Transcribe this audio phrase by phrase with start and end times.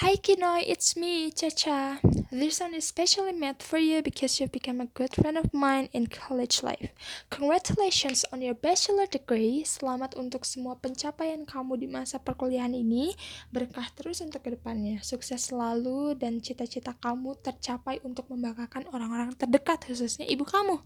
[0.00, 1.98] Hi Kinoy, it's me, Chacha.
[2.28, 5.88] This song is specially made for you because you've become a good friend of mine
[5.96, 6.92] in college life.
[7.32, 9.64] Congratulations on your bachelor degree.
[9.64, 13.16] Selamat untuk semua pencapaian kamu di masa perkuliahan ini.
[13.48, 15.00] Berkah terus untuk ke depannya.
[15.00, 20.84] Sukses selalu dan cita-cita kamu tercapai untuk membanggakan orang-orang terdekat khususnya ibu kamu.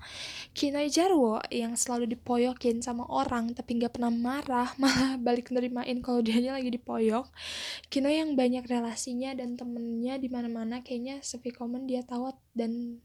[0.55, 6.23] Kinoy Jarwo yang selalu dipoyokin sama orang tapi nggak pernah marah malah balik nerimain kalau
[6.23, 7.27] dianya lagi dipoyok.
[7.91, 13.01] Kinoy yang banyak relasi relasinya dan temennya di mana-mana kayaknya Sevi Komen dia tahu dan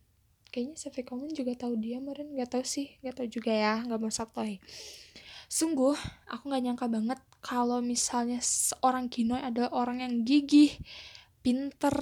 [0.51, 3.99] kayaknya Sevi Komen juga tahu dia meren nggak tahu sih nggak tahu juga ya nggak
[4.03, 4.59] mau sotoy
[5.47, 5.95] sungguh
[6.27, 10.75] aku nggak nyangka banget kalau misalnya seorang Kinoy adalah orang yang gigih
[11.39, 11.95] pinter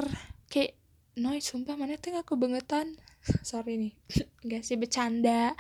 [0.50, 0.74] kayak
[1.16, 3.00] Noy sumpah mana tuh aku kebangetan?
[3.48, 3.94] Sorry nih.
[4.52, 5.56] Gak sih bercanda.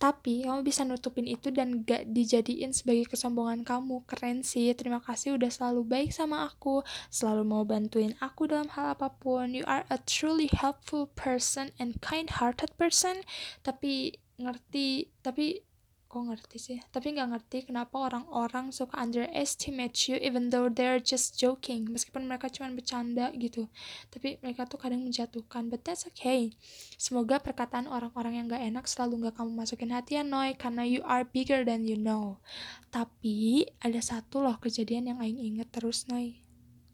[0.00, 4.00] Tapi kamu bisa nutupin itu dan gak dijadiin sebagai kesombongan kamu.
[4.08, 4.72] Keren sih.
[4.72, 6.80] Terima kasih udah selalu baik sama aku.
[7.12, 9.52] Selalu mau bantuin aku dalam hal apa pun.
[9.52, 13.28] You are a truly helpful person and kind hearted person.
[13.60, 15.62] Tapi ngerti tapi
[16.14, 16.78] kok ngerti sih.
[16.94, 21.90] Tapi nggak ngerti kenapa orang-orang suka underestimate you even though they're just joking.
[21.90, 23.66] Meskipun mereka cuma bercanda gitu.
[24.14, 25.66] Tapi mereka tuh kadang menjatuhkan.
[25.66, 26.54] But that's okay.
[26.94, 30.54] Semoga perkataan orang-orang yang gak enak selalu gak kamu masukin hati ya Noy.
[30.54, 32.38] Karena you are bigger than you know.
[32.94, 36.38] Tapi ada satu loh kejadian yang Aing inget terus Noy.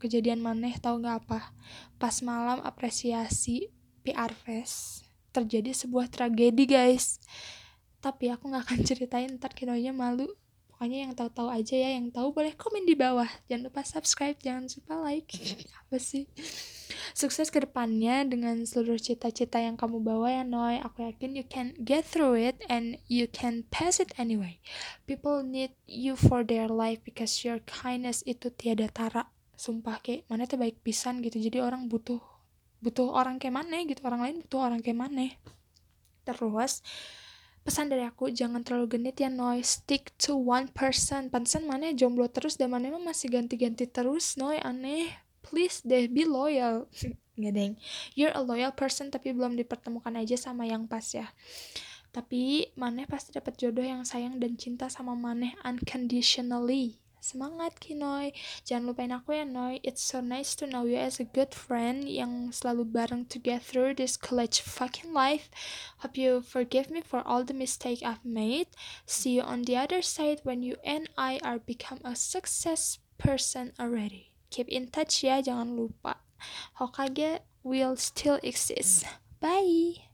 [0.01, 1.53] Kejadian maneh tau gak apa?
[2.01, 3.69] Pas malam apresiasi
[4.01, 7.23] PR Fest terjadi sebuah tragedi guys
[8.01, 10.29] tapi aku nggak akan ceritain ntar kinonya malu.
[10.73, 13.29] Pokoknya yang tahu-tahu aja ya yang tahu boleh komen di bawah.
[13.53, 15.29] Jangan lupa subscribe jangan lupa like.
[15.85, 16.25] Apa sih?
[17.13, 20.81] Sukses ke depannya dengan seluruh cita-cita yang kamu bawa ya Noy.
[20.81, 24.57] Aku yakin you can get through it and you can pass it anyway.
[25.05, 29.29] People need you for their life because your kindness itu tiada tara.
[29.61, 31.37] Sumpah kayak mana tuh baik pisan gitu.
[31.37, 32.25] Jadi orang butuh
[32.81, 34.01] butuh orang kayak mana gitu?
[34.09, 35.29] Orang lain butuh orang kayak mana?
[36.25, 36.81] Terus
[37.71, 39.63] pesan dari aku jangan terlalu genit ya Noy.
[39.63, 41.31] Stick to one person.
[41.31, 44.59] Pantesan mana jomblo terus dan mana masih ganti-ganti terus Noy?
[44.59, 45.15] Aneh.
[45.47, 46.91] Please deh be loyal.
[47.39, 47.73] Nggak deng.
[48.19, 51.31] You're a loyal person tapi belum dipertemukan aja sama yang pas ya.
[52.11, 58.33] Tapi maneh pasti dapat jodoh yang sayang dan cinta sama maneh unconditionally Semangat Kinoy.
[58.65, 59.79] Jangan lupain aku ya Noy.
[59.85, 63.63] It's so nice to know you as a good friend yang selalu bareng to get
[63.63, 65.53] through this college fucking life.
[66.03, 68.73] Hope you forgive me for all the mistake I've made.
[69.05, 73.77] See you on the other side when you and I are become a success person
[73.79, 74.33] already.
[74.51, 76.19] Keep in touch ya, jangan lupa.
[76.81, 79.07] Hokage will still exist.
[79.39, 80.10] Bye.